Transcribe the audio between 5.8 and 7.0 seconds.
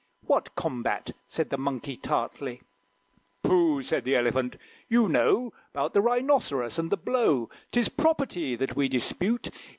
the Rhinoceros, and the